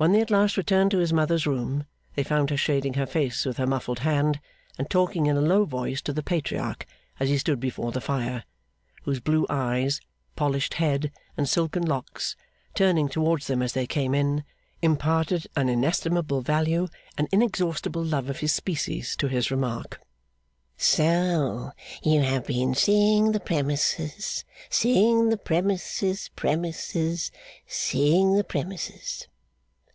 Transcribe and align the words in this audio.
When 0.00 0.12
they 0.12 0.20
at 0.20 0.30
last 0.30 0.56
returned 0.56 0.92
to 0.92 0.98
his 0.98 1.12
mother's 1.12 1.44
room, 1.44 1.84
they 2.14 2.22
found 2.22 2.50
her 2.50 2.56
shading 2.56 2.94
her 2.94 3.04
face 3.04 3.44
with 3.44 3.56
her 3.56 3.66
muffled 3.66 3.98
hand, 3.98 4.38
and 4.78 4.88
talking 4.88 5.26
in 5.26 5.36
a 5.36 5.40
low 5.40 5.64
voice 5.64 6.00
to 6.02 6.12
the 6.12 6.22
Patriarch 6.22 6.86
as 7.18 7.30
he 7.30 7.36
stood 7.36 7.58
before 7.58 7.90
the 7.90 8.00
fire, 8.00 8.44
whose 9.02 9.18
blue 9.18 9.44
eyes, 9.50 10.00
polished 10.36 10.74
head, 10.74 11.10
and 11.36 11.48
silken 11.48 11.84
locks, 11.84 12.36
turning 12.74 13.08
towards 13.08 13.48
them 13.48 13.60
as 13.60 13.72
they 13.72 13.88
came 13.88 14.14
in, 14.14 14.44
imparted 14.82 15.48
an 15.56 15.68
inestimable 15.68 16.42
value 16.42 16.86
and 17.16 17.26
inexhaustible 17.32 18.04
love 18.04 18.30
of 18.30 18.38
his 18.38 18.54
species 18.54 19.16
to 19.16 19.26
his 19.26 19.50
remark: 19.50 20.00
'So 20.76 21.72
you 22.04 22.20
have 22.20 22.46
been 22.46 22.72
seeing 22.76 23.32
the 23.32 23.40
premises, 23.40 24.44
seeing 24.70 25.30
the 25.30 25.36
premises 25.36 26.30
premises 26.36 27.32
seeing 27.66 28.36
the 28.36 28.44
premises! 28.44 29.26